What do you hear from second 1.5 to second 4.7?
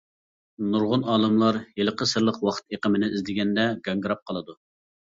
ھېلىقى سىرلىق ۋاقىت ئېقىمىنى ئىزدىگەندە گاڭگىراپ قالىدۇ.